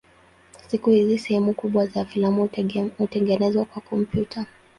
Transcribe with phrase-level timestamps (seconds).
[0.67, 2.49] Siku hizi sehemu kubwa za filamu
[2.97, 4.45] hutengenezwa kwa kompyuta.